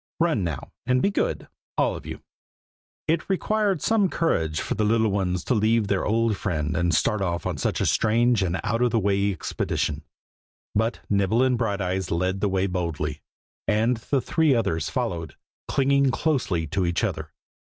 Run, 0.19 0.43
now, 0.43 0.71
and 0.87 0.99
be 0.99 1.11
good, 1.11 1.47
all 1.77 1.95
of 1.95 2.07
you!" 2.07 2.23
It 3.07 3.29
required 3.29 3.83
some 3.83 4.09
courage 4.09 4.59
for 4.59 4.73
the 4.73 4.83
little 4.83 5.11
ones 5.11 5.43
to 5.43 5.53
leave 5.53 5.85
their 5.89 6.07
old 6.07 6.35
friend 6.37 6.75
and 6.75 6.91
start 6.91 7.21
off 7.21 7.45
on 7.45 7.57
such 7.59 7.79
a 7.79 7.85
strange 7.85 8.41
and 8.41 8.59
out 8.63 8.81
of 8.81 8.89
the 8.89 8.97
way 8.99 9.31
expedition; 9.31 10.03
but 10.73 11.01
Nibble 11.07 11.43
and 11.43 11.55
Brighteyes 11.55 12.09
led 12.09 12.41
the 12.41 12.49
way 12.49 12.65
boldly, 12.65 13.21
and 13.67 13.97
the 13.97 14.21
three 14.21 14.55
others 14.55 14.89
followed, 14.89 15.35
clinging 15.67 16.09
closely 16.09 16.65
to 16.65 16.83
each 16.83 17.03
other. 17.03 17.31